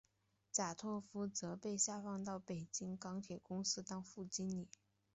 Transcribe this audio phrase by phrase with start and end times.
[0.51, 4.67] 贾拓夫则被下放到北京钢铁公司当副经理。